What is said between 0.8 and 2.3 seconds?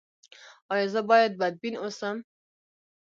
زه باید بدبین اوسم؟